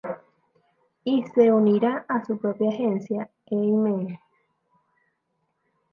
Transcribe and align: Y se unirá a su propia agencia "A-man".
Y 1.03 1.23
se 1.27 1.51
unirá 1.53 2.07
a 2.09 2.25
su 2.25 2.39
propia 2.39 2.69
agencia 2.71 3.29
"A-man". 3.51 4.17